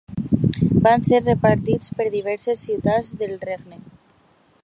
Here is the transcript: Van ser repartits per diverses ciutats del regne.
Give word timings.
Van 0.87 1.03
ser 1.09 1.19
repartits 1.25 1.93
per 1.99 2.09
diverses 2.15 2.65
ciutats 2.69 3.13
del 3.21 3.39
regne. 3.47 3.81